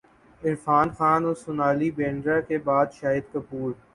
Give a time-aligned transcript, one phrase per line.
[0.41, 3.69] عرفان خان اور سونالی بیندر ے کے بعد شاہد کپور